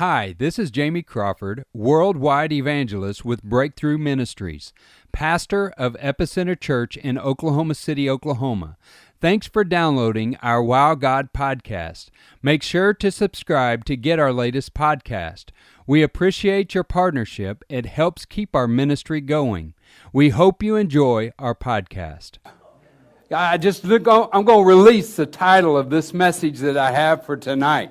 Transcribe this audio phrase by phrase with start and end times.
[0.00, 4.72] Hi, this is Jamie Crawford, worldwide evangelist with Breakthrough Ministries,
[5.12, 8.78] pastor of Epicenter Church in Oklahoma City, Oklahoma.
[9.20, 12.08] Thanks for downloading our Wow God podcast.
[12.42, 15.50] Make sure to subscribe to get our latest podcast.
[15.86, 17.62] We appreciate your partnership.
[17.68, 19.74] It helps keep our ministry going.
[20.14, 22.38] We hope you enjoy our podcast.
[23.30, 27.26] I just look I'm going to release the title of this message that I have
[27.26, 27.90] for tonight.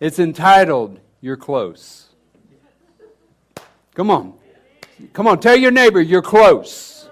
[0.00, 2.08] It's entitled You're Close.
[3.94, 4.34] Come on.
[5.12, 7.08] Come on, tell your neighbor you're close.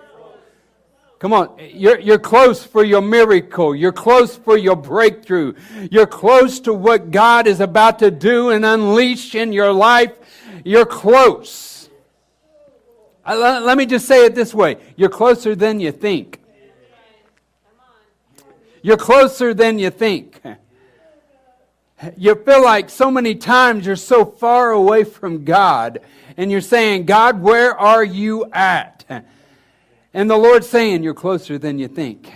[1.18, 3.74] Come on, you're, you're close for your miracle.
[3.74, 5.54] You're close for your breakthrough.
[5.90, 10.12] You're close to what God is about to do and unleash in your life.
[10.64, 11.90] You're close.
[13.26, 16.40] Let me just say it this way you're closer than you think.
[18.82, 20.40] You're closer than you think.
[22.16, 26.00] You feel like so many times you're so far away from God,
[26.36, 29.04] and you're saying, God, where are you at?
[30.12, 32.32] And the Lord's saying, You're closer than you think.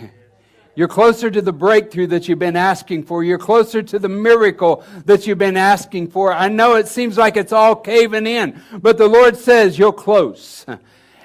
[0.75, 3.23] You're closer to the breakthrough that you've been asking for.
[3.23, 6.33] You're closer to the miracle that you've been asking for.
[6.33, 10.65] I know it seems like it's all caving in, but the Lord says you're close.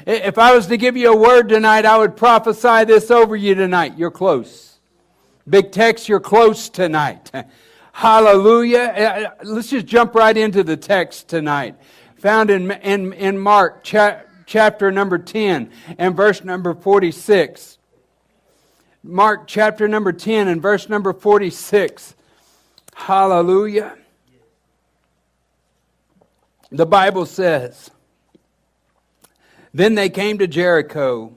[0.07, 3.55] If I was to give you a word tonight, I would prophesy this over you
[3.55, 3.99] tonight.
[3.99, 4.79] You're close.
[5.49, 7.31] Big text, you're close tonight.
[8.01, 8.95] Hallelujah.
[8.97, 11.77] Uh, uh, let's just jump right into the text tonight.
[12.21, 17.77] Found in, in, in Mark cha- chapter number 10 and verse number 46.
[19.03, 22.15] Mark chapter number 10 and verse number 46.
[22.95, 23.99] Hallelujah.
[26.71, 27.91] The Bible says,
[29.75, 31.37] Then they came to Jericho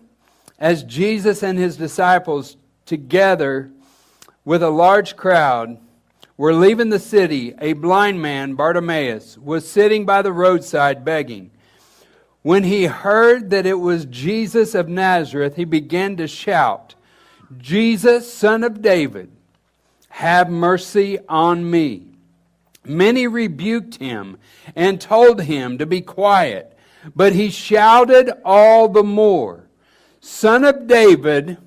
[0.57, 3.69] as Jesus and his disciples together
[4.45, 5.77] with a large crowd
[6.37, 11.51] were leaving the city, a blind man, Bartimaeus, was sitting by the roadside begging.
[12.41, 16.95] When he heard that it was Jesus of Nazareth, he began to shout,
[17.57, 19.31] Jesus, son of David,
[20.09, 22.07] have mercy on me.
[22.85, 24.37] Many rebuked him
[24.75, 26.77] and told him to be quiet,
[27.15, 29.67] but he shouted all the more,
[30.19, 31.57] Son of David,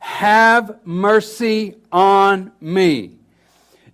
[0.00, 3.18] have mercy on me.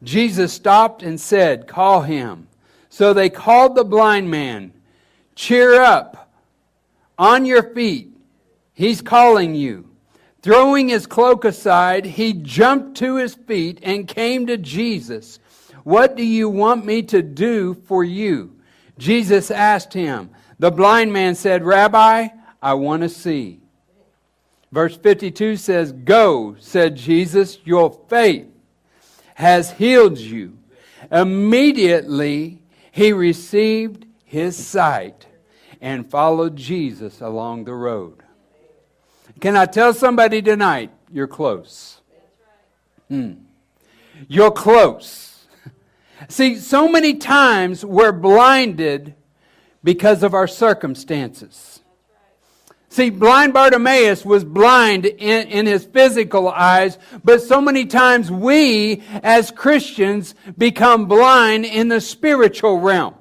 [0.03, 2.49] Jesus stopped and said, Call him.
[2.89, 4.73] So they called the blind man.
[5.35, 6.33] Cheer up.
[7.19, 8.11] On your feet.
[8.75, 9.89] He's calling you.
[10.41, 15.41] Throwing his cloak aside, he jumped to his feet and came to Jesus.
[15.83, 18.57] What do you want me to do for you?
[18.99, 20.31] Jesus asked him.
[20.61, 22.29] The blind man said, Rabbi,
[22.63, 23.61] I want to see.
[24.71, 28.47] Verse 52 says, Go, said Jesus, your faith
[29.39, 30.59] has healed you.
[31.13, 32.59] Immediately
[32.91, 35.27] he received his sight
[35.81, 38.25] and followed Jesus along the road.
[39.41, 42.01] Can I tell somebody tonight, you're close?
[43.07, 43.35] Hmm.
[44.27, 45.47] You're close.
[46.29, 49.15] See, so many times we're blinded
[49.85, 51.81] because of our circumstances.
[52.91, 59.03] See, blind Bartimaeus was blind in, in, his physical eyes, but so many times we
[59.23, 63.15] as Christians become blind in the spiritual realm.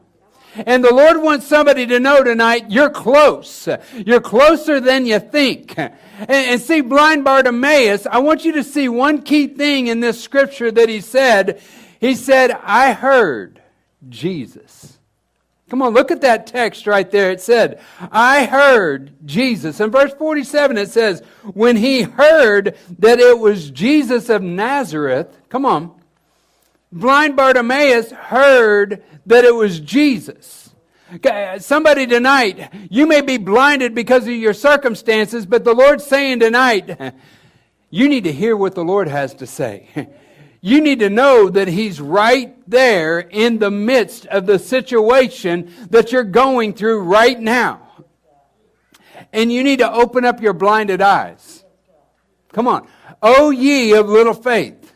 [0.66, 3.68] And the Lord wants somebody to know tonight, you're close.
[3.94, 5.78] You're closer than you think.
[5.78, 5.94] And,
[6.30, 10.72] and see, blind Bartimaeus, I want you to see one key thing in this scripture
[10.72, 11.62] that he said.
[12.00, 13.62] He said, I heard
[14.10, 14.97] Jesus.
[15.70, 17.30] Come on, look at that text right there.
[17.32, 19.82] It said, I heard Jesus.
[19.82, 21.22] In verse 47, it says,
[21.54, 25.92] when he heard that it was Jesus of Nazareth, come on,
[26.92, 30.70] blind Bartimaeus heard that it was Jesus.
[31.60, 37.14] Somebody tonight, you may be blinded because of your circumstances, but the Lord's saying tonight,
[37.90, 40.10] you need to hear what the Lord has to say.
[40.62, 46.12] you need to know that He's right there in the midst of the situation that
[46.12, 47.82] you're going through right now.
[49.34, 51.64] And you need to open up your blinded eyes.
[52.54, 52.88] Come on.
[53.22, 54.94] O ye of little faith.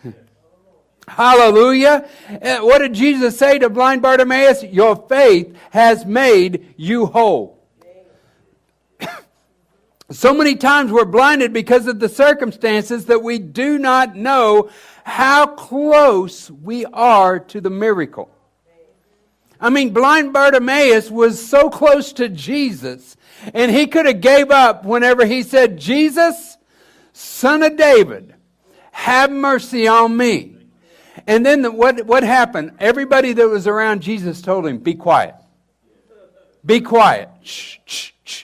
[1.08, 2.08] Hallelujah.
[2.30, 4.64] Uh, what did Jesus say to blind Bartimaeus?
[4.64, 7.61] Your faith has made you whole.
[10.12, 14.70] So many times we're blinded because of the circumstances that we do not know
[15.06, 18.30] how close we are to the miracle.
[19.60, 23.16] I mean, blind Bartimaeus was so close to Jesus,
[23.54, 26.58] and he could have gave up whenever he said, Jesus,
[27.14, 28.34] son of David,
[28.92, 30.58] have mercy on me.
[31.28, 32.72] And then the, what, what happened?
[32.80, 35.36] Everybody that was around Jesus told him, Be quiet.
[36.66, 37.30] Be quiet.
[37.44, 38.44] Shh, shh, shh,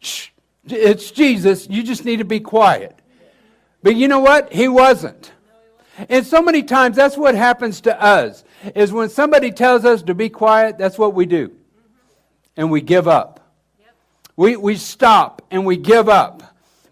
[0.00, 0.29] shh.
[0.72, 1.68] It's Jesus.
[1.68, 2.96] You just need to be quiet.
[3.82, 4.52] But you know what?
[4.52, 5.32] He wasn't.
[6.08, 8.44] And so many times that's what happens to us
[8.74, 11.52] is when somebody tells us to be quiet, that's what we do.
[12.56, 13.40] And we give up.
[14.36, 16.42] We, we stop and we give up.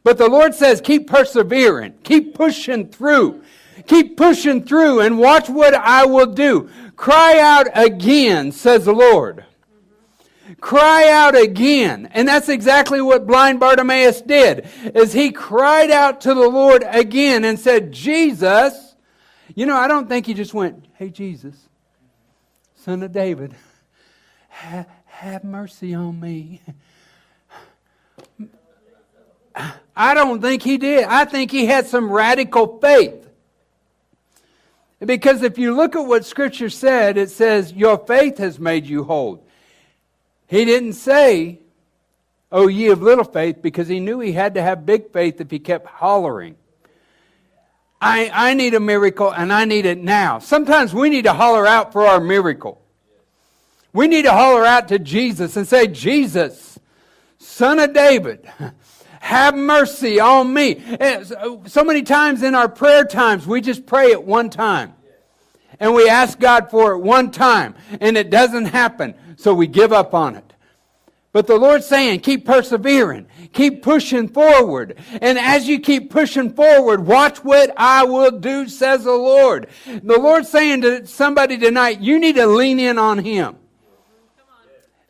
[0.02, 3.42] But the Lord says, keep persevering, keep pushing through,
[3.86, 6.70] keep pushing through, and watch what I will do.
[6.96, 9.44] Cry out again, says the Lord.
[10.60, 12.08] Cry out again.
[12.12, 17.44] And that's exactly what blind Bartimaeus did, is he cried out to the Lord again
[17.44, 18.96] and said, Jesus,
[19.54, 21.56] you know, I don't think he just went, hey, Jesus,
[22.76, 23.54] son of David,
[24.48, 26.62] ha- have mercy on me.
[29.96, 31.04] I don't think he did.
[31.04, 33.28] I think he had some radical faith.
[35.04, 39.04] Because if you look at what Scripture said, it says, Your faith has made you
[39.04, 39.44] whole.
[40.48, 41.60] He didn't say,
[42.50, 45.50] Oh, ye of little faith, because he knew he had to have big faith if
[45.50, 46.56] he kept hollering.
[48.00, 50.38] I, I need a miracle and I need it now.
[50.38, 52.80] Sometimes we need to holler out for our miracle.
[53.92, 56.78] We need to holler out to Jesus and say, Jesus,
[57.38, 58.48] son of David,
[59.20, 60.82] have mercy on me.
[61.66, 64.94] So many times in our prayer times, we just pray it one time.
[65.80, 69.92] And we ask God for it one time, and it doesn't happen, so we give
[69.92, 70.52] up on it.
[71.30, 74.98] But the Lord's saying, keep persevering, keep pushing forward.
[75.20, 79.68] And as you keep pushing forward, watch what I will do, says the Lord.
[79.86, 83.56] The Lord's saying to somebody tonight, you need to lean in on Him.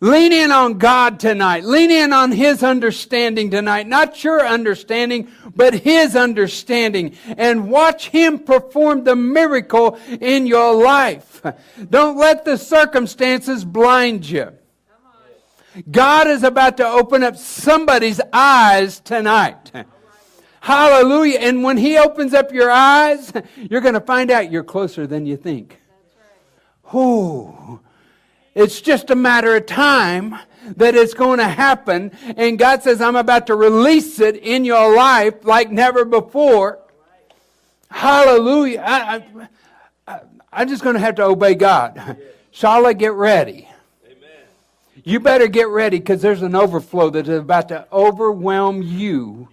[0.00, 1.64] Lean in on God tonight.
[1.64, 3.88] Lean in on His understanding tonight.
[3.88, 7.16] Not your understanding, but His understanding.
[7.36, 11.42] And watch Him perform the miracle in your life.
[11.90, 14.52] Don't let the circumstances blind you.
[15.90, 19.72] God is about to open up somebody's eyes tonight.
[20.60, 21.40] Hallelujah.
[21.40, 25.26] And when He opens up your eyes, you're going to find out you're closer than
[25.26, 25.80] you think.
[26.94, 27.80] Ooh.
[28.54, 30.38] It's just a matter of time
[30.76, 32.12] that it's going to happen.
[32.36, 36.78] And God says, I'm about to release it in your life like never before.
[37.90, 38.82] Hallelujah.
[38.84, 39.22] I,
[40.06, 40.20] I,
[40.52, 42.18] I'm just going to have to obey God.
[42.52, 43.68] Shala, get ready.
[45.04, 49.48] You better get ready because there's an overflow that is about to overwhelm you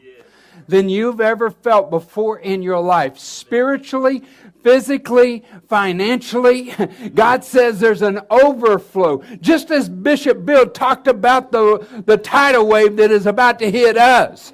[0.67, 4.23] than you've ever felt before in your life, spiritually,
[4.65, 6.73] physically, financially.
[7.13, 9.21] God says there's an overflow.
[9.39, 13.95] Just as Bishop Bill talked about the, the tidal wave that is about to hit
[13.95, 14.51] us.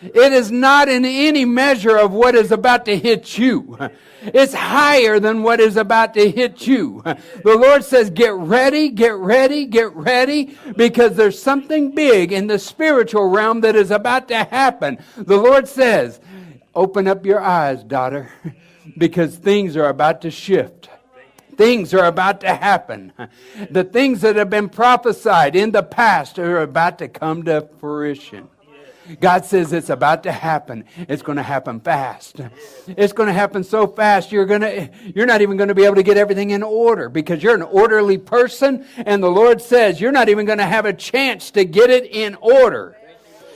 [0.00, 3.76] It is not in any measure of what is about to hit you.
[4.22, 7.02] It's higher than what is about to hit you.
[7.04, 12.60] The Lord says, get ready, get ready, get ready, because there's something big in the
[12.60, 14.98] spiritual realm that is about to happen.
[15.16, 16.20] The Lord says,
[16.76, 18.30] open up your eyes, daughter
[18.98, 20.90] because things are about to shift.
[21.56, 23.12] Things are about to happen.
[23.70, 28.48] The things that have been prophesied in the past are about to come to fruition.
[29.20, 30.84] God says it's about to happen.
[30.96, 32.40] It's going to happen fast.
[32.86, 35.84] It's going to happen so fast you're going to you're not even going to be
[35.84, 39.98] able to get everything in order because you're an orderly person and the Lord says
[40.00, 42.97] you're not even going to have a chance to get it in order.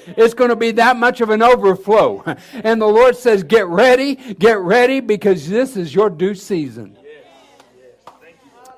[0.06, 2.23] It's going to be that much of an overflow.
[2.54, 6.97] And the Lord says, Get ready, get ready, because this is your due season.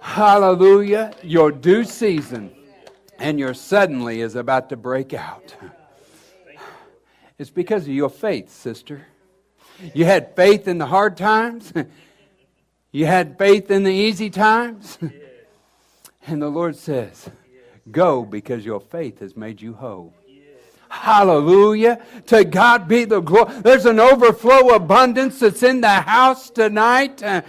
[0.00, 1.14] Hallelujah.
[1.23, 2.52] Your due season.
[3.19, 5.54] And your suddenly is about to break out.
[7.38, 9.07] It's because of your faith, sister.
[9.93, 11.73] You had faith in the hard times.
[12.93, 14.99] You had faith in the easy times.
[16.26, 17.28] And the Lord says,
[17.90, 20.14] Go because your faith has made you whole.
[20.95, 22.01] Hallelujah.
[22.29, 23.53] To God be the glory.
[23.61, 27.23] There's an overflow abundance that's in the house tonight.
[27.23, 27.43] Uh,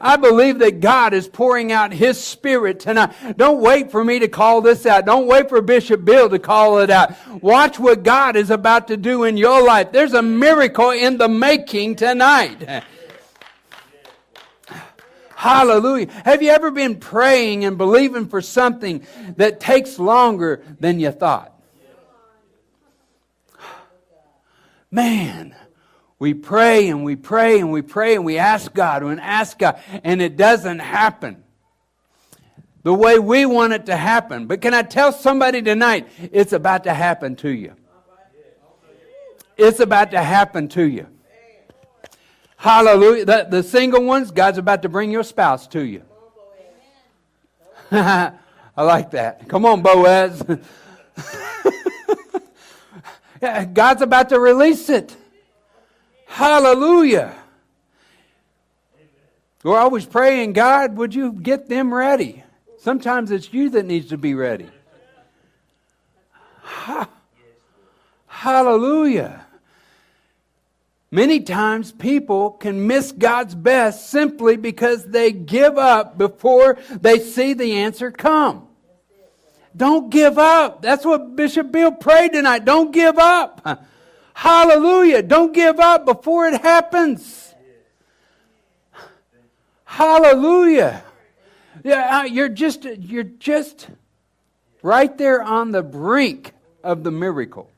[0.00, 3.12] I believe that God is pouring out His Spirit tonight.
[3.36, 5.04] Don't wait for me to call this out.
[5.04, 7.14] Don't wait for Bishop Bill to call it out.
[7.42, 9.92] Watch what God is about to do in your life.
[9.92, 12.84] There's a miracle in the making tonight.
[15.34, 16.06] Hallelujah.
[16.24, 19.04] Have you ever been praying and believing for something
[19.36, 21.51] that takes longer than you thought?
[24.92, 25.56] Man,
[26.18, 29.80] we pray and we pray and we pray and we ask God and ask God,
[30.04, 31.42] and it doesn't happen
[32.82, 34.46] the way we want it to happen.
[34.46, 37.74] But can I tell somebody tonight, it's about to happen to you?
[39.56, 41.06] It's about to happen to you.
[42.56, 43.24] Hallelujah.
[43.24, 46.02] The, the single ones, God's about to bring your spouse to you.
[47.90, 48.32] I
[48.76, 49.48] like that.
[49.48, 50.42] Come on, Boaz.
[53.72, 55.16] God's about to release it.
[56.26, 57.34] Hallelujah.
[59.64, 62.42] We're always praying, God, would you get them ready?
[62.78, 64.68] Sometimes it's you that needs to be ready.
[66.62, 67.08] Ha-
[68.26, 69.46] Hallelujah.
[71.10, 77.52] Many times people can miss God's best simply because they give up before they see
[77.52, 78.66] the answer come.
[79.76, 80.82] Don't give up.
[80.82, 82.64] That's what Bishop Bill prayed tonight.
[82.64, 83.84] Don't give up.
[84.34, 85.22] Hallelujah.
[85.22, 87.54] Don't give up before it happens.
[89.84, 91.04] Hallelujah.
[91.84, 93.88] Yeah, uh, you're just you're just
[94.82, 96.52] right there on the brink
[96.82, 97.70] of the miracle.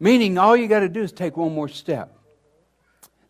[0.00, 2.18] Meaning all you got to do is take one more step.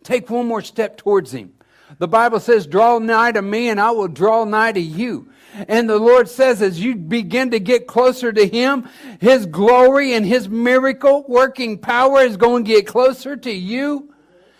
[0.03, 1.53] Take one more step towards him.
[1.99, 5.29] The Bible says, Draw nigh to me, and I will draw nigh to you.
[5.69, 8.89] And the Lord says, as you begin to get closer to Him,
[9.21, 14.15] His glory and His miracle working power is going to get closer to you.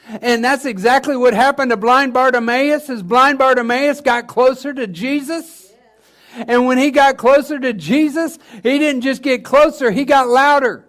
[0.07, 2.91] And that's exactly what happened to blind Bartimaeus.
[2.91, 5.73] As blind Bartimaeus got closer to Jesus.
[6.35, 10.87] And when he got closer to Jesus, he didn't just get closer, he got louder.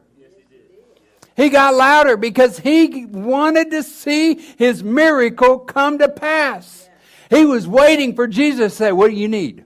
[1.36, 6.90] He got louder because he wanted to see his miracle come to pass.
[7.30, 9.66] He was waiting for Jesus to say, What do you need?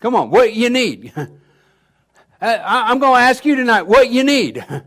[0.00, 1.12] Come on, what you need?
[2.42, 4.62] Uh, I'm going to ask you tonight what you need.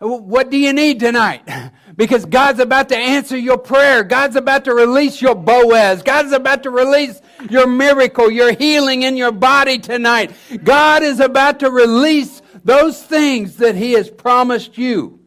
[0.00, 1.48] What do you need tonight?
[1.96, 4.02] Because God's about to answer your prayer.
[4.02, 6.02] God's about to release your Boaz.
[6.02, 10.32] God's about to release your miracle, your healing in your body tonight.
[10.64, 15.20] God is about to release those things that He has promised you.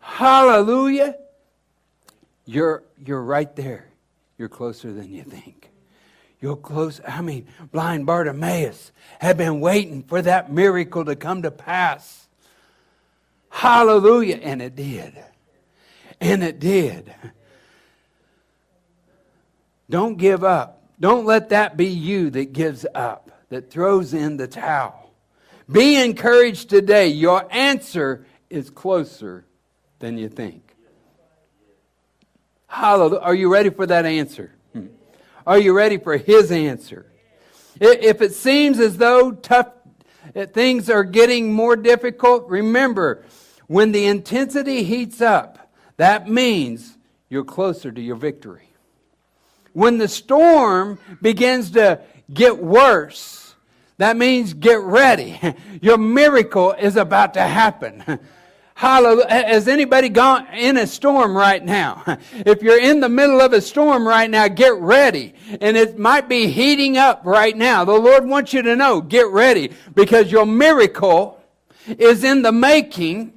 [0.00, 1.16] Hallelujah.
[2.44, 3.88] You're, you're right there.
[4.38, 5.70] You're closer than you think.
[6.40, 7.00] You're close.
[7.06, 12.28] I mean, blind Bartimaeus had been waiting for that miracle to come to pass.
[13.50, 14.36] Hallelujah.
[14.36, 15.12] And it did.
[16.20, 17.12] And it did.
[19.90, 20.82] Don't give up.
[21.00, 24.97] Don't let that be you that gives up, that throws in the towel.
[25.70, 27.08] Be encouraged today.
[27.08, 29.44] Your answer is closer
[29.98, 30.74] than you think.
[32.66, 33.20] Hallelujah.
[33.20, 34.52] Are you ready for that answer?
[34.72, 34.86] Hmm.
[35.46, 37.06] Are you ready for his answer?
[37.80, 39.68] If it seems as though tough
[40.52, 43.24] things are getting more difficult, remember,
[43.66, 46.96] when the intensity heats up, that means
[47.28, 48.68] you're closer to your victory.
[49.72, 52.00] When the storm begins to
[52.32, 53.47] get worse,
[53.98, 55.38] that means get ready.
[55.82, 58.02] Your miracle is about to happen.
[58.74, 59.28] Hallelujah.
[59.28, 62.04] Has anybody gone in a storm right now?
[62.32, 65.34] If you're in the middle of a storm right now, get ready.
[65.60, 67.84] And it might be heating up right now.
[67.84, 71.42] The Lord wants you to know, get ready because your miracle
[71.88, 73.32] is in the making.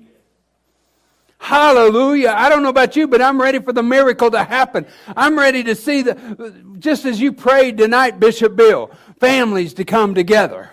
[1.40, 2.36] Hallelujah.
[2.38, 4.86] I don't know about you, but I'm ready for the miracle to happen.
[5.18, 8.92] I'm ready to see the, just as you prayed tonight, Bishop Bill,
[9.22, 10.72] families to come together.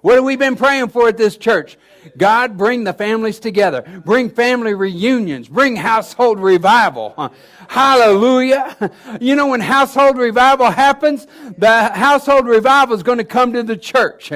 [0.00, 1.76] What have we been praying for at this church?
[2.16, 3.82] God, bring the families together.
[4.04, 5.48] Bring family reunions.
[5.48, 7.32] Bring household revival.
[7.68, 8.76] Hallelujah.
[9.20, 13.76] You know, when household revival happens, the household revival is going to come to the
[13.76, 14.30] church.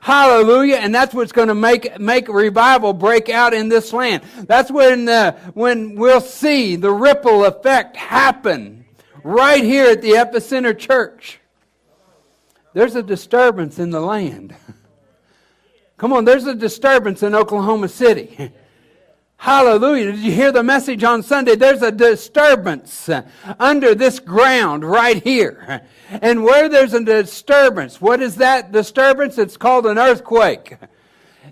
[0.00, 0.76] Hallelujah.
[0.76, 4.24] And that's what's going to make, make revival break out in this land.
[4.48, 8.84] That's when, uh, when we'll see the ripple effect happen
[9.22, 11.38] right here at the Epicenter Church.
[12.74, 14.54] There's a disturbance in the land.
[15.96, 18.52] Come on, there's a disturbance in Oklahoma City.
[19.36, 20.12] Hallelujah.
[20.12, 21.54] Did you hear the message on Sunday?
[21.54, 23.10] There's a disturbance
[23.60, 25.82] under this ground right here.
[26.22, 29.38] And where there's a disturbance, what is that disturbance?
[29.38, 30.76] It's called an earthquake.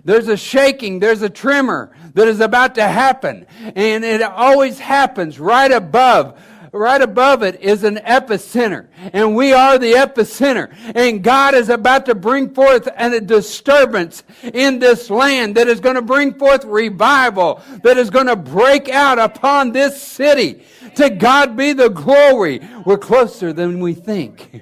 [0.05, 3.45] There's a shaking, there's a tremor that is about to happen.
[3.75, 6.39] And it always happens right above
[6.73, 8.87] right above it is an epicenter.
[9.13, 10.75] And we are the epicenter.
[10.95, 15.95] And God is about to bring forth a disturbance in this land that is going
[15.95, 20.63] to bring forth revival, that is going to break out upon this city.
[20.95, 22.59] To God be the glory.
[22.85, 24.61] We're closer than we think.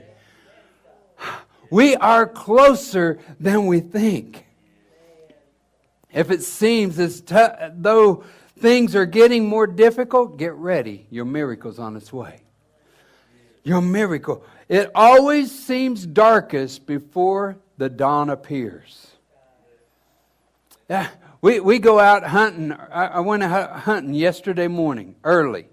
[1.71, 4.45] We are closer than we think.
[6.13, 7.35] If it seems as t-
[7.73, 8.25] though
[8.61, 11.07] things are getting more difficult, get ready.
[11.09, 12.41] Your miracle's on its way.
[13.63, 14.43] Your miracle.
[14.69, 19.07] It always seems darkest before the dawn appears.
[20.89, 21.09] Yeah,
[21.41, 22.71] We, we go out hunting.
[22.71, 25.67] I, I went out hunting yesterday morning, early.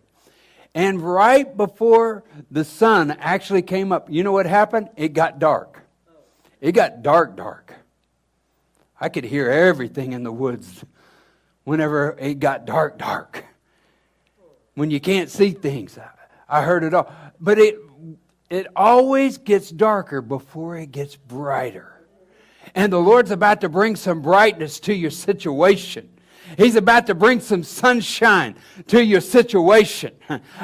[0.74, 4.88] And right before the sun actually came up, you know what happened?
[4.96, 5.82] It got dark.
[6.60, 7.74] It got dark, dark.
[9.00, 10.84] I could hear everything in the woods
[11.68, 13.44] whenever it got dark, dark.
[14.74, 15.98] When you can't see things,
[16.48, 17.12] I heard it all.
[17.38, 17.78] But it,
[18.48, 21.92] it always gets darker before it gets brighter.
[22.74, 26.08] And the Lord's about to bring some brightness to your situation.
[26.56, 28.56] He's about to bring some sunshine
[28.86, 30.14] to your situation.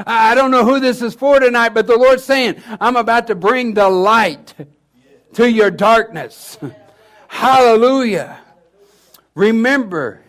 [0.07, 3.35] I don't know who this is for tonight, but the Lord's saying, I'm about to
[3.35, 4.55] bring the light
[5.35, 6.57] to your darkness.
[7.29, 8.41] Hallelujah.
[9.35, 10.24] Remember,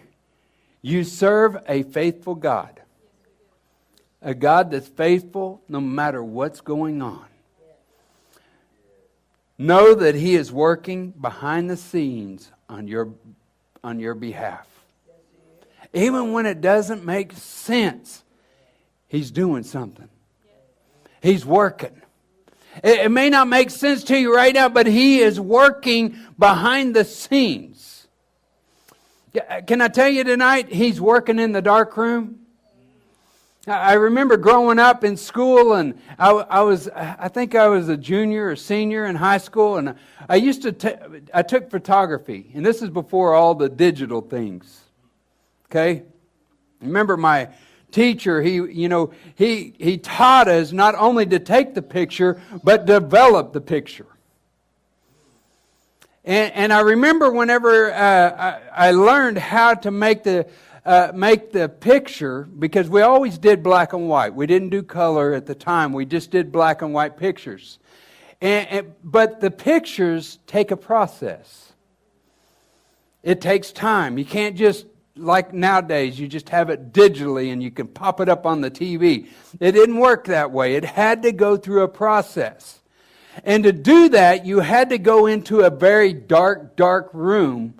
[0.85, 2.79] you serve a faithful God.
[4.21, 7.25] A God that's faithful no matter what's going on.
[9.57, 13.09] Know that He is working behind the scenes on your,
[13.83, 14.67] on your behalf.
[15.91, 18.23] Even when it doesn't make sense,
[19.07, 20.09] He's doing something.
[21.19, 21.99] He's working.
[22.83, 26.95] It, it may not make sense to you right now, but He is working behind
[26.95, 27.74] the scenes.
[29.67, 32.39] Can I tell you tonight, He's working in the dark room?
[33.67, 37.97] I remember growing up in school, and I, I, was, I think I was a
[37.97, 39.95] junior or senior in high school, and
[40.29, 40.93] I used to, t-
[41.33, 44.81] I took photography, and this is before all the digital things.
[45.71, 46.03] Okay?
[46.79, 47.49] Remember my
[47.91, 52.85] teacher, he, you know, he, he taught us not only to take the picture, but
[52.85, 54.05] develop the picture.
[56.25, 60.47] And, and I remember whenever uh, I, I learned how to make the,
[60.83, 64.33] uh, make the picture because we always did black and white.
[64.33, 65.93] We didn't do color at the time.
[65.93, 67.77] We just did black and white pictures.
[68.41, 71.73] And, and, but the pictures take a process.
[73.21, 74.17] It takes time.
[74.17, 78.27] You can't just like nowadays, you just have it digitally and you can pop it
[78.27, 79.27] up on the TV.
[79.59, 80.75] It didn't work that way.
[80.75, 82.81] It had to go through a process.
[83.43, 87.75] And to do that, you had to go into a very dark, dark room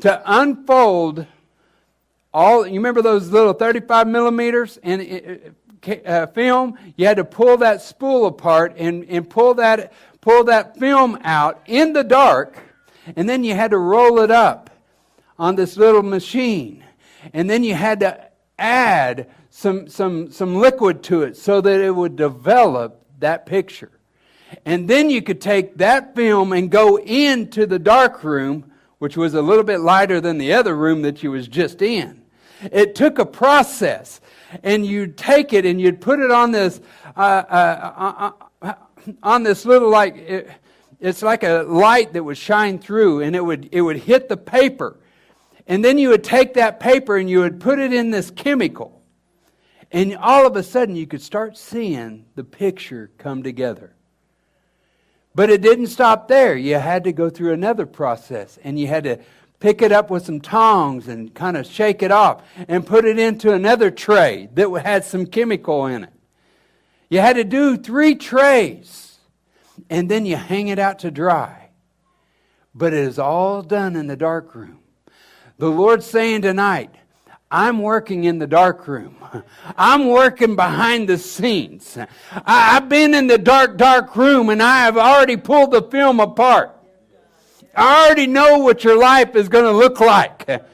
[0.00, 1.26] to unfold
[2.36, 5.54] all you remember those little 35 millimeters in
[6.04, 6.78] uh, film?
[6.96, 11.62] You had to pull that spool apart and, and pull that pull that film out
[11.64, 12.58] in the dark
[13.16, 14.68] and then you had to roll it up
[15.38, 16.84] on this little machine.
[17.32, 21.94] And then you had to add some some some liquid to it so that it
[21.94, 23.92] would develop that picture
[24.64, 29.34] and then you could take that film and go into the dark room which was
[29.34, 32.22] a little bit lighter than the other room that you was just in
[32.62, 34.20] it took a process.
[34.62, 36.80] And you'd take it and you'd put it on this,
[37.16, 38.32] uh, uh, uh,
[38.62, 38.74] uh
[39.22, 40.50] on this little like, it,
[41.00, 44.36] it's like a light that would shine through and it would, it would hit the
[44.36, 44.98] paper.
[45.66, 49.02] And then you would take that paper and you would put it in this chemical.
[49.92, 53.95] And all of a sudden you could start seeing the picture come together.
[55.36, 56.56] But it didn't stop there.
[56.56, 59.18] You had to go through another process and you had to
[59.60, 63.18] pick it up with some tongs and kind of shake it off and put it
[63.18, 66.12] into another tray that had some chemical in it.
[67.10, 69.18] You had to do three trays
[69.90, 71.68] and then you hang it out to dry.
[72.74, 74.78] But it is all done in the dark room.
[75.58, 76.94] The Lord's saying tonight,
[77.50, 79.16] I'm working in the dark room.
[79.76, 81.96] I'm working behind the scenes.
[82.32, 86.72] I've been in the dark, dark room and I have already pulled the film apart.
[87.76, 90.64] I already know what your life is going to look like.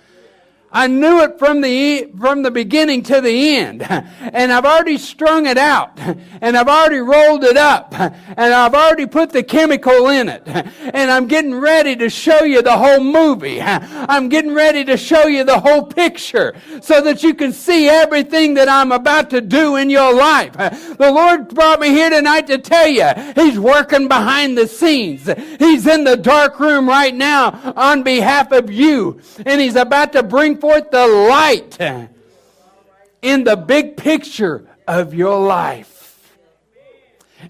[0.73, 3.87] I knew it from the, from the beginning to the end.
[4.33, 5.99] And I've already strung it out.
[6.41, 7.95] And I've already rolled it up.
[7.99, 10.43] And I've already put the chemical in it.
[10.47, 13.61] And I'm getting ready to show you the whole movie.
[13.61, 18.55] I'm getting ready to show you the whole picture so that you can see everything
[18.55, 20.55] that I'm about to do in your life.
[20.55, 25.29] The Lord brought me here tonight to tell you He's working behind the scenes.
[25.59, 29.21] He's in the dark room right now on behalf of you.
[29.45, 31.77] And He's about to bring forth the light
[33.21, 36.39] in the big picture of your life.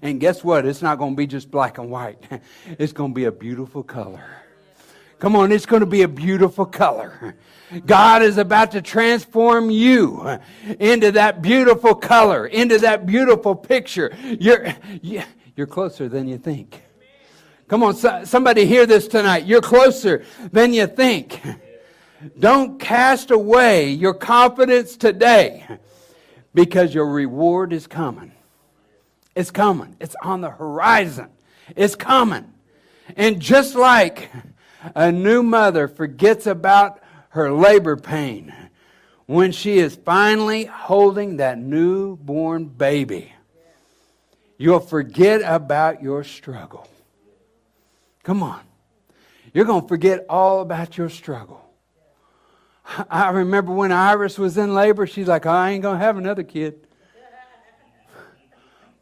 [0.01, 0.65] And guess what?
[0.65, 2.17] It's not going to be just black and white,
[2.79, 4.25] it's going to be a beautiful color.
[5.19, 7.35] Come on, it's going to be a beautiful color.
[7.85, 10.39] God is about to transform you
[10.79, 14.11] into that beautiful color, into that beautiful picture.
[14.39, 14.73] You're,
[15.55, 16.81] you're closer than you think.
[17.67, 19.45] Come on, somebody hear this tonight.
[19.45, 21.39] You're closer than you think.
[22.39, 25.65] Don't cast away your confidence today
[26.53, 28.31] because your reward is coming.
[29.35, 29.95] It's coming.
[29.99, 31.29] It's on the horizon.
[31.75, 32.53] It's coming.
[33.15, 34.29] And just like
[34.95, 38.53] a new mother forgets about her labor pain,
[39.25, 43.33] when she is finally holding that newborn baby,
[44.57, 46.87] you'll forget about your struggle.
[48.23, 48.61] Come on.
[49.53, 51.62] You're going to forget all about your struggle.
[53.09, 56.43] I remember when Iris was in labor, she's like, I ain't going to have another
[56.43, 56.79] kid.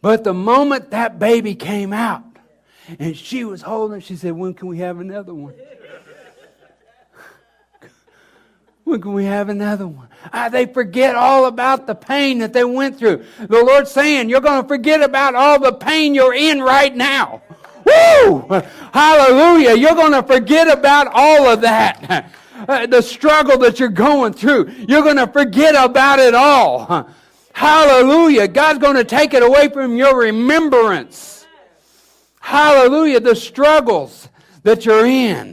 [0.02, 2.24] But the moment that baby came out
[2.98, 5.54] and she was holding she said, When can we have another one?
[8.84, 10.08] When can we have another one?
[10.34, 13.24] Ah, they forget all about the pain that they went through.
[13.40, 17.44] The Lord's saying, You're going to forget about all the pain you're in right now.
[17.86, 18.48] Woo!
[18.92, 19.76] Hallelujah.
[19.76, 22.32] You're going to forget about all of that.
[22.68, 24.70] Uh, the struggle that you're going through.
[24.88, 27.10] You're going to forget about it all.
[27.54, 28.48] Hallelujah.
[28.48, 31.46] God's going to take it away from your remembrance.
[32.40, 33.20] Hallelujah.
[33.20, 34.30] The struggles
[34.64, 35.52] that you're in.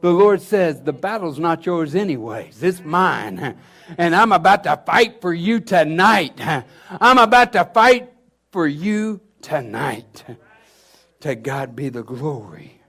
[0.00, 2.62] The Lord says, the battle's not yours anyways.
[2.62, 3.56] It's mine.
[3.98, 6.38] And I'm about to fight for you tonight.
[6.90, 8.12] I'm about to fight
[8.52, 10.24] for you tonight.
[11.20, 12.82] To God be the glory.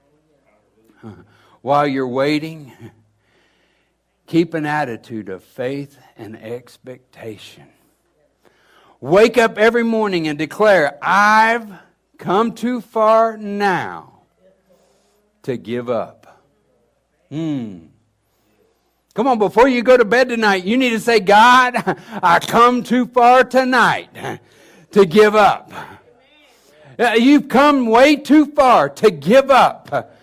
[1.62, 2.72] While you're waiting,
[4.28, 7.64] keep an attitude of faith and expectation.
[9.00, 11.72] Wake up every morning and declare, I've
[12.18, 14.20] come too far now
[15.42, 16.44] to give up.
[17.30, 17.86] Hmm.
[19.14, 21.74] Come on, before you go to bed tonight, you need to say, God,
[22.22, 24.10] I come too far tonight
[24.92, 25.72] to give up.
[27.16, 30.14] You've come way too far to give up.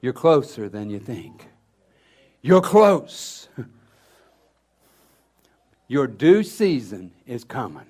[0.00, 1.51] You're closer than you think.
[2.42, 3.48] You're close.
[5.86, 7.86] Your due season is coming.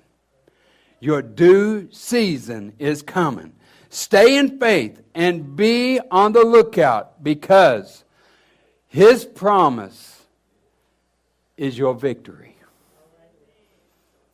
[0.99, 3.53] Your due season is coming.
[3.89, 8.03] Stay in faith and be on the lookout because
[8.87, 10.23] His promise
[11.57, 12.55] is your victory.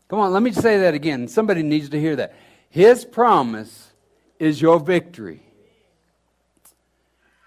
[0.09, 1.27] Come on, let me say that again.
[1.27, 2.33] Somebody needs to hear that.
[2.69, 3.91] His promise
[4.39, 5.43] is your victory,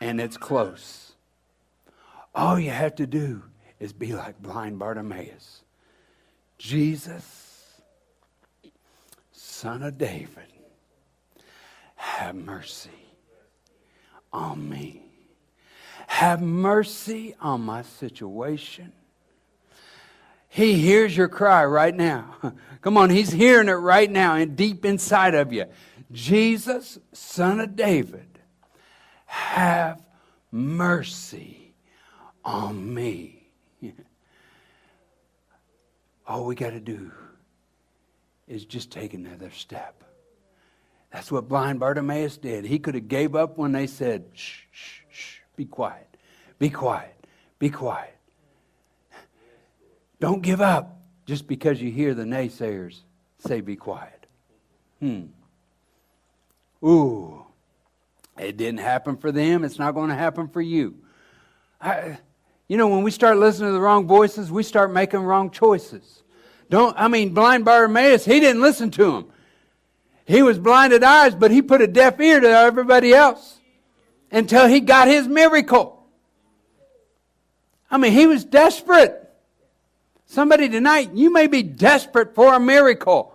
[0.01, 1.02] and it's close.
[2.35, 3.43] All you have to do
[3.79, 5.63] is be like blind Bartimaeus.
[6.59, 7.81] Jesus,
[9.33, 10.29] Son of David,
[11.97, 12.91] have mercy
[14.33, 15.03] on me.
[16.07, 18.93] Have mercy on my situation.
[20.49, 22.37] He hears your cry right now.
[22.83, 25.65] Come on, he's hearing it right now and deep inside of you.
[26.11, 28.39] Jesus, Son of David,
[29.27, 30.03] have
[30.51, 31.62] mercy
[32.45, 33.49] on me.
[36.27, 37.13] All we got to do
[38.47, 40.05] is just take another step.
[41.13, 42.65] That's what blind Bartimaeus did.
[42.65, 46.17] He could have gave up when they said, shh, shh, shh, be quiet,
[46.59, 47.27] be quiet,
[47.59, 48.17] be quiet.
[50.21, 53.01] Don't give up just because you hear the naysayers
[53.39, 54.27] say, be quiet.
[55.01, 55.25] Hmm.
[56.85, 57.45] Ooh,
[58.39, 59.65] it didn't happen for them.
[59.65, 60.95] It's not going to happen for you.
[61.81, 62.19] I,
[62.69, 66.23] you know, when we start listening to the wrong voices, we start making wrong choices.
[66.71, 69.27] Don't, I mean, blind Bartimaeus, he didn't listen to him.
[70.25, 73.59] He was blinded eyes, but he put a deaf ear to everybody else
[74.31, 76.07] until he got his miracle.
[77.91, 79.19] I mean, he was desperate.
[80.25, 83.35] Somebody tonight, you may be desperate for a miracle.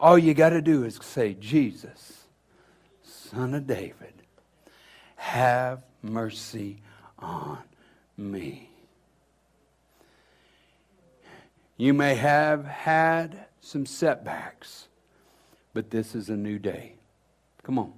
[0.00, 2.24] All you got to do is say, Jesus,
[3.04, 4.14] Son of David,
[5.14, 6.82] have mercy
[7.20, 7.58] on
[8.30, 8.70] me.
[11.76, 14.88] You may have had some setbacks,
[15.74, 16.94] but this is a new day.
[17.62, 17.92] Come on.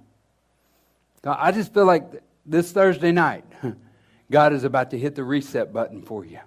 [1.23, 3.45] I just feel like this Thursday night,
[4.31, 6.39] God is about to hit the reset button for you.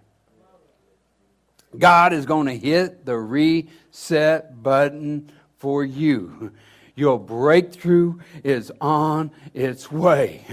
[1.77, 6.53] God is going to hit the reset button for you.
[6.99, 10.45] Your breakthrough is on its way.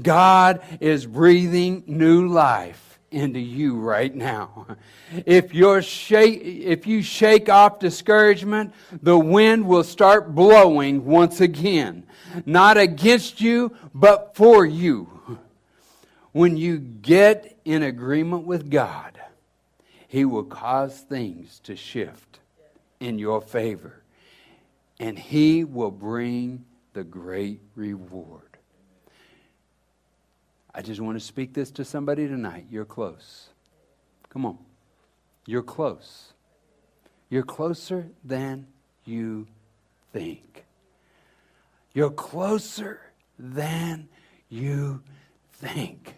[0.00, 4.66] God is breathing new life into you right now.
[5.26, 12.06] If, you're shake, if you shake off discouragement, the wind will start blowing once again.
[12.46, 15.38] Not against you, but for you.
[16.32, 19.20] When you get in agreement with God,
[20.08, 22.38] He will cause things to shift
[23.00, 23.99] in your favor.
[25.00, 28.42] And He will bring the great reward.
[30.74, 32.66] I just want to speak this to somebody tonight.
[32.70, 33.48] You're close.
[34.28, 34.58] Come on.
[35.46, 36.34] You're close.
[37.30, 38.66] You're closer than
[39.04, 39.46] you
[40.12, 40.64] think.
[41.92, 43.00] You're closer
[43.38, 44.08] than
[44.48, 45.02] you
[45.54, 46.14] think.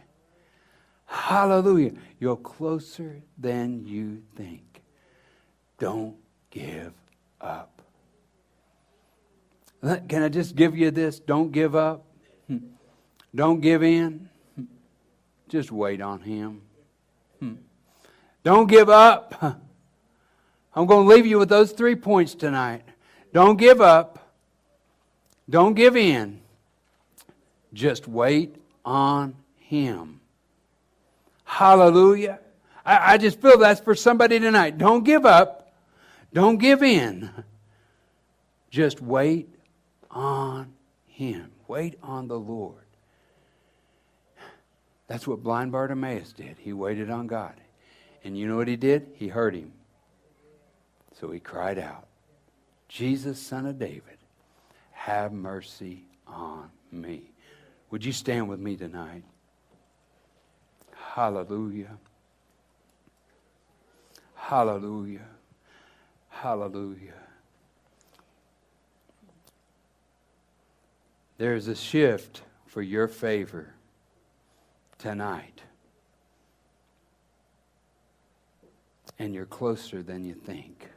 [1.06, 1.92] Hallelujah.
[2.18, 4.82] You're closer than you think.
[5.78, 6.16] Don't
[6.50, 6.92] give
[7.40, 7.81] up.
[9.82, 11.18] Can I just give you this?
[11.18, 12.06] Don't give up.
[12.46, 12.58] Hmm.
[13.34, 14.28] Don't give in.
[14.54, 14.64] Hmm.
[15.48, 16.62] Just wait on Him.
[17.40, 17.54] Hmm.
[18.44, 19.34] Don't give up.
[20.74, 22.82] I'm going to leave you with those three points tonight.
[23.32, 24.34] Don't give up.
[25.50, 26.40] Don't give in.
[27.74, 30.20] Just wait on Him.
[31.44, 32.38] Hallelujah.
[32.86, 34.78] I, I just feel that's for somebody tonight.
[34.78, 35.74] Don't give up.
[36.32, 37.30] Don't give in.
[38.70, 39.51] Just wait
[40.12, 40.72] on
[41.06, 41.50] Him.
[41.66, 42.76] Wait on the Lord.
[45.06, 46.56] That's what blind Bartimaeus did.
[46.58, 47.54] He waited on God.
[48.24, 49.08] And you know what he did?
[49.14, 49.72] He heard him.
[51.20, 52.06] So he cried out,
[52.88, 54.18] Jesus, son of David,
[54.92, 57.30] have mercy on me.
[57.90, 59.24] Would you stand with me tonight?
[60.94, 61.98] Hallelujah.
[64.34, 65.28] Hallelujah.
[66.28, 67.21] Hallelujah.
[71.42, 73.74] There's a shift for your favor
[74.96, 75.62] tonight.
[79.18, 80.88] And you're closer than you think.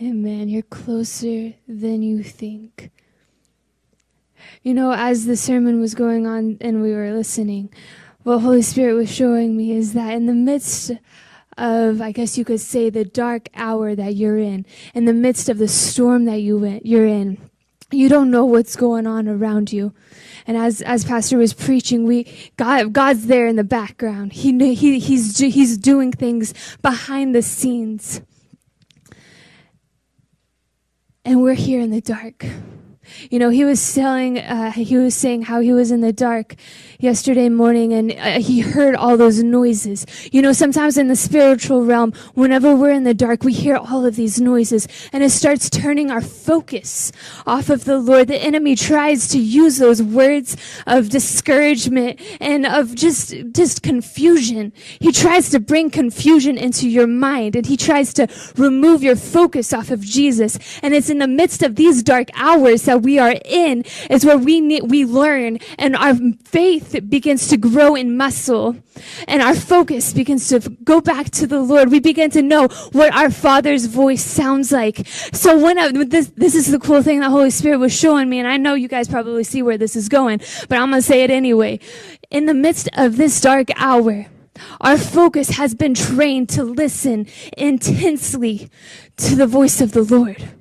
[0.00, 0.48] Amen.
[0.48, 2.90] You're closer than you think.
[4.62, 7.68] You know, as the sermon was going on and we were listening,
[8.22, 10.92] what Holy Spirit was showing me is that in the midst
[11.56, 15.48] of, I guess you could say, the dark hour that you're in, in the midst
[15.48, 17.38] of the storm that you went, you're in,
[17.90, 19.94] you don't know what's going on around you.
[20.46, 22.24] And as, as Pastor was preaching, we,
[22.56, 24.32] God, God's there in the background.
[24.32, 28.20] He, he, he's, he's doing things behind the scenes.
[31.24, 32.44] And we're here in the dark.
[33.30, 36.56] You know, he was telling, uh, he was saying how he was in the dark
[36.98, 40.06] yesterday morning and uh, he heard all those noises.
[40.32, 44.04] You know, sometimes in the spiritual realm, whenever we're in the dark, we hear all
[44.04, 47.12] of these noises and it starts turning our focus
[47.46, 48.28] off of the Lord.
[48.28, 54.72] The enemy tries to use those words of discouragement and of just, just confusion.
[55.00, 59.72] He tries to bring confusion into your mind and he tries to remove your focus
[59.72, 60.58] off of Jesus.
[60.82, 64.38] And it's in the midst of these dark hours that we are in is where
[64.38, 68.76] we need, we learn and our faith faith begins to grow in muscle
[69.28, 71.90] and our focus begins to go back to the Lord.
[71.90, 75.06] We begin to know what our Father's voice sounds like.
[75.32, 78.38] So when I, this, this is the cool thing that Holy Spirit was showing me,
[78.38, 81.06] and I know you guys probably see where this is going, but I'm going to
[81.06, 81.78] say it anyway.
[82.30, 84.26] In the midst of this dark hour,
[84.80, 88.70] our focus has been trained to listen intensely
[89.18, 90.55] to the voice of the Lord.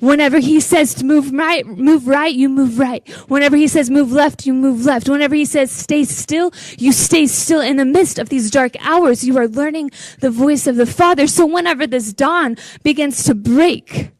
[0.00, 3.06] Whenever he says to move right, move right, you move right.
[3.28, 5.08] Whenever he says move left, you move left.
[5.08, 7.60] Whenever he says stay still, you stay still.
[7.60, 11.26] In the midst of these dark hours, you are learning the voice of the Father.
[11.26, 14.10] So whenever this dawn begins to break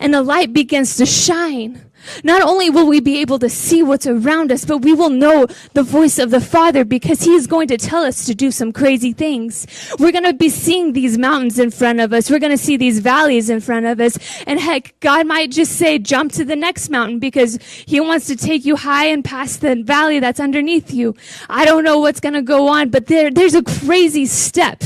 [0.00, 1.85] and the light begins to shine,
[2.24, 5.46] not only will we be able to see what's around us, but we will know
[5.74, 8.72] the voice of the Father because He is going to tell us to do some
[8.72, 9.66] crazy things.
[9.98, 12.30] We're going to be seeing these mountains in front of us.
[12.30, 14.18] We're going to see these valleys in front of us.
[14.46, 18.36] And heck, God might just say, jump to the next mountain because He wants to
[18.36, 21.14] take you high and past the valley that's underneath you.
[21.48, 24.82] I don't know what's going to go on, but there, there's a crazy step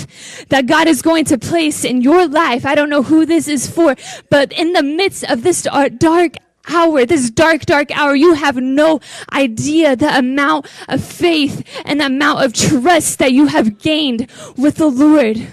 [0.48, 2.64] that God is going to place in your life.
[2.64, 3.96] I don't know who this is for,
[4.30, 5.66] but in the midst of this
[5.98, 6.34] dark
[6.68, 9.00] hour, this dark, dark hour, you have no
[9.32, 14.76] idea the amount of faith and the amount of trust that you have gained with
[14.76, 15.48] the Lord.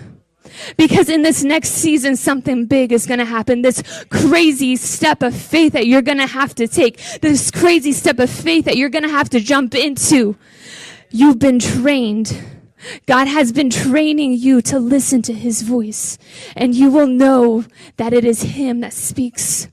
[0.76, 3.62] Because in this next season, something big is going to happen.
[3.62, 7.00] This crazy step of faith that you're going to have to take.
[7.22, 10.36] This crazy step of faith that you're going to have to jump into.
[11.10, 12.42] You've been trained.
[13.06, 16.18] God has been training you to listen to his voice
[16.56, 17.66] and you will know
[17.98, 19.68] that it is him that speaks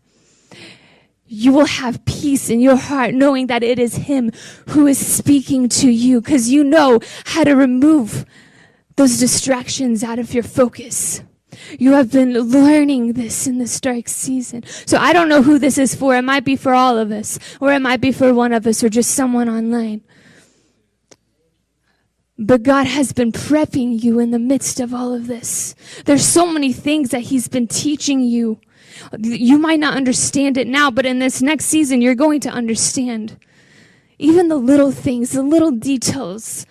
[1.35, 4.31] you will have peace in your heart knowing that it is Him
[4.69, 8.25] who is speaking to you because you know how to remove
[8.97, 11.23] those distractions out of your focus.
[11.79, 14.65] You have been learning this in this dark season.
[14.87, 16.17] So I don't know who this is for.
[16.17, 18.83] It might be for all of us, or it might be for one of us,
[18.83, 20.03] or just someone online.
[22.39, 25.75] But God has been prepping you in the midst of all of this.
[26.05, 28.61] There's so many things that He's been teaching you.
[29.19, 33.39] You might not understand it now, but in this next season, you're going to understand.
[34.19, 36.67] Even the little things, the little details.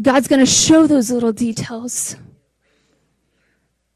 [0.00, 2.16] God's going to show those little details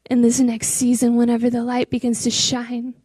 [0.09, 2.95] in this next season whenever the light begins to shine.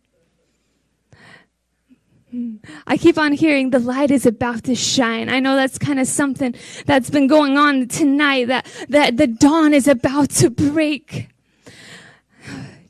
[2.86, 5.28] I keep on hearing the light is about to shine.
[5.28, 6.54] I know that's kind of something
[6.86, 11.28] that's been going on tonight, that, that the dawn is about to break.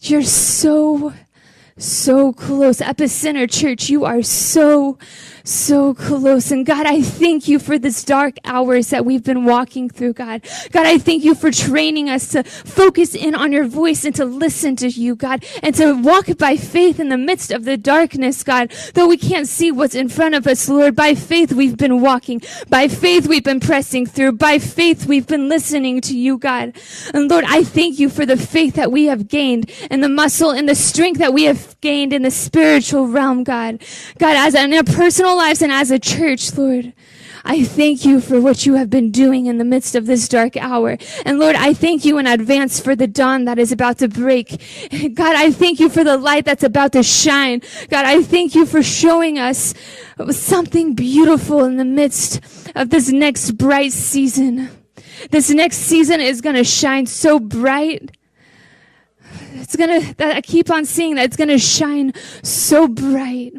[0.00, 1.12] You're so,
[1.76, 2.78] so close.
[2.78, 4.98] Epicenter Church, you are so,
[5.44, 6.50] so close.
[6.50, 10.42] And God, I thank you for this dark hours that we've been walking through, God.
[10.70, 14.24] God, I thank you for training us to focus in on your voice and to
[14.24, 18.42] listen to you, God, and to walk by faith in the midst of the darkness,
[18.42, 18.72] God.
[18.94, 22.42] Though we can't see what's in front of us, Lord, by faith we've been walking.
[22.68, 24.33] By faith we've been pressing through.
[24.33, 26.74] By faith we've been listening to you, God.
[27.12, 30.50] And Lord, I thank you for the faith that we have gained and the muscle
[30.50, 33.83] and the strength that we have gained in the spiritual realm, God.
[34.18, 36.92] God, as in a personal personal lives and as a church, Lord.
[37.44, 40.56] I thank you for what you have been doing in the midst of this dark
[40.56, 40.96] hour.
[41.24, 44.48] And Lord, I thank you in advance for the dawn that is about to break.
[45.14, 47.62] God, I thank you for the light that's about to shine.
[47.88, 49.74] God, I thank you for showing us
[50.30, 52.40] something beautiful in the midst
[52.76, 54.68] of this next bright season.
[55.30, 58.16] This next season is going to shine so bright.
[59.54, 63.54] It's going to, I keep on seeing that it's going to shine so bright.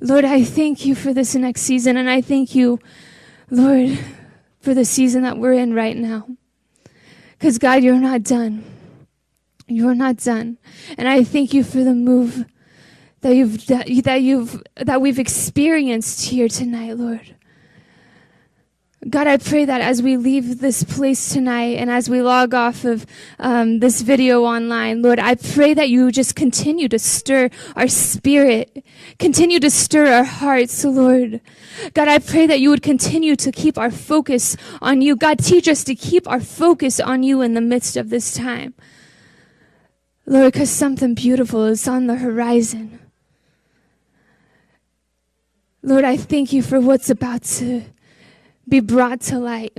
[0.00, 2.78] Lord, I thank you for this next season, and I thank you,
[3.50, 3.98] Lord,
[4.60, 6.28] for the season that we're in right now.
[7.32, 8.64] Because, God, you're not done.
[9.66, 10.58] You're not done.
[10.98, 12.44] And I thank you for the move
[13.20, 17.33] that you've that you've that we've experienced here tonight, Lord.
[19.10, 22.84] God, I pray that as we leave this place tonight and as we log off
[22.86, 23.04] of
[23.38, 28.82] um, this video online, Lord, I pray that you just continue to stir our spirit,
[29.18, 31.42] continue to stir our hearts, Lord.
[31.92, 35.16] God, I pray that you would continue to keep our focus on you.
[35.16, 38.72] God, teach us to keep our focus on you in the midst of this time.
[40.24, 43.00] Lord, because something beautiful is on the horizon.
[45.82, 47.84] Lord, I thank you for what's about to
[48.68, 49.76] be brought to light.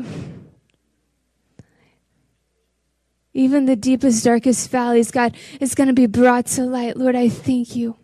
[3.33, 6.95] Even the deepest, darkest valleys, God, is going to be brought to light.
[6.95, 7.97] Lord, I thank you.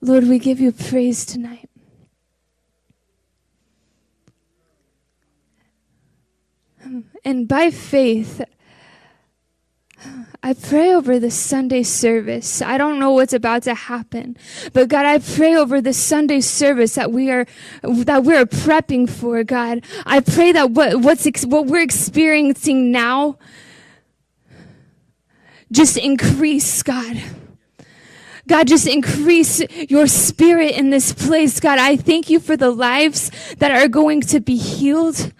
[0.00, 1.70] Lord, we give you praise tonight.
[7.24, 8.42] And by faith,
[10.44, 12.60] I pray over the Sunday service.
[12.60, 14.36] I don't know what's about to happen,
[14.74, 17.46] but God, I pray over the Sunday service that we are
[17.82, 19.42] that we're prepping for.
[19.42, 23.38] God, I pray that what what's what we're experiencing now
[25.72, 27.22] just increase, God.
[28.46, 31.58] God, just increase your spirit in this place.
[31.58, 33.30] God, I thank you for the lives
[33.60, 35.32] that are going to be healed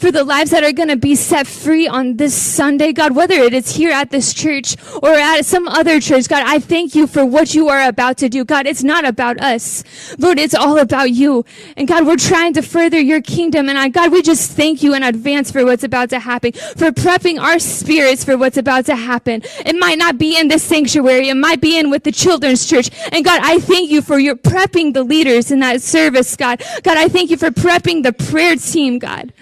[0.00, 3.34] for the lives that are going to be set free on this Sunday, God, whether
[3.34, 7.06] it is here at this church or at some other church, God, I thank you
[7.06, 8.42] for what you are about to do.
[8.42, 9.84] God, it's not about us.
[10.18, 11.44] Lord, it's all about you.
[11.76, 13.68] And God, we're trying to further your kingdom.
[13.68, 16.90] And I, God, we just thank you in advance for what's about to happen, for
[16.92, 19.42] prepping our spirits for what's about to happen.
[19.66, 21.28] It might not be in this sanctuary.
[21.28, 22.88] It might be in with the children's church.
[23.12, 26.62] And God, I thank you for your prepping the leaders in that service, God.
[26.84, 29.34] God, I thank you for prepping the prayer team, God.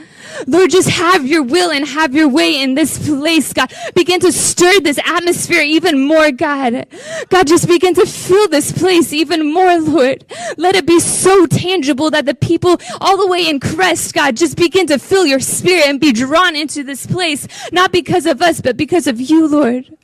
[0.46, 3.72] Lord, just have your will and have your way in this place, God.
[3.94, 6.86] Begin to stir this atmosphere even more, God.
[7.28, 10.24] God, just begin to fill this place even more, Lord.
[10.56, 14.56] Let it be so tangible that the people all the way in Crest, God, just
[14.56, 18.60] begin to feel your spirit and be drawn into this place, not because of us,
[18.60, 19.97] but because of you, Lord.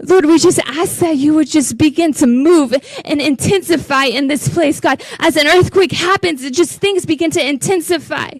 [0.00, 2.72] Lord, we just ask that you would just begin to move
[3.04, 5.02] and intensify in this place, God.
[5.18, 8.30] As an earthquake happens, it just things begin to intensify.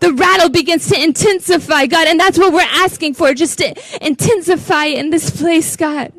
[0.00, 4.86] The rattle begins to intensify, God, and that's what we're asking for, just to intensify
[4.86, 6.12] in this place, God.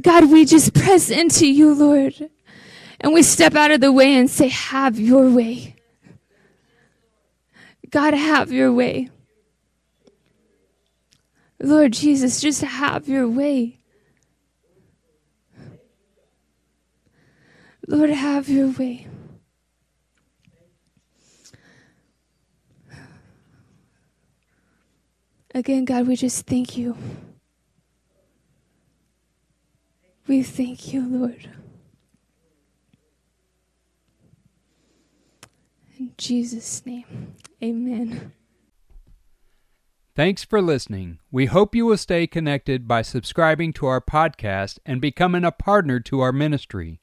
[0.00, 2.30] God, we just press into you, Lord,
[3.00, 5.74] and we step out of the way and say, have your way.
[7.90, 9.10] God, have your way.
[11.60, 13.80] Lord Jesus, just have your way.
[17.86, 19.06] Lord, have your way.
[25.54, 26.96] Again, God, we just thank you.
[30.26, 31.48] We thank you, Lord.
[35.98, 38.32] In Jesus' name, amen.
[40.16, 41.18] Thanks for listening.
[41.30, 46.00] We hope you will stay connected by subscribing to our podcast and becoming a partner
[46.00, 47.00] to our ministry.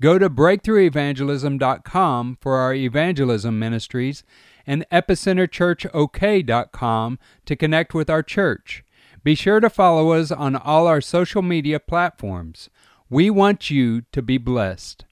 [0.00, 4.24] Go to breakthroughevangelism.com for our evangelism ministries
[4.66, 8.84] and epicenterchurchok.com to connect with our church.
[9.22, 12.68] Be sure to follow us on all our social media platforms.
[13.08, 15.06] We want you to be blessed.